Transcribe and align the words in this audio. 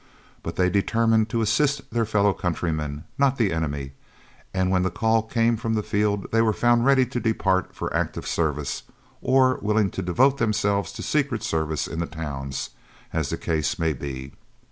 But 0.41 0.55
they 0.55 0.67
determined 0.71 1.29
to 1.29 1.41
assist 1.43 1.91
their 1.91 2.07
fellow 2.07 2.33
countrymen, 2.33 3.03
not 3.19 3.37
the 3.37 3.53
enemy, 3.53 3.91
and 4.51 4.71
when 4.71 4.81
the 4.81 4.89
call 4.89 5.21
came 5.21 5.57
from 5.57 5.75
the 5.75 5.83
field 5.83 6.25
they 6.31 6.41
were 6.41 6.53
found 6.53 6.85
ready 6.85 7.05
to 7.05 7.19
depart 7.19 7.75
for 7.75 7.95
active 7.95 8.25
service 8.25 8.81
or 9.21 9.59
willing 9.61 9.91
to 9.91 10.01
devote 10.01 10.39
themselves 10.39 10.91
to 10.93 11.03
secret 11.03 11.43
service 11.43 11.87
in 11.87 11.99
the 11.99 12.07
towns, 12.07 12.71
as 13.13 13.29
the 13.29 13.37
case 13.37 13.77
may 13.77 13.93
be. 13.93 14.33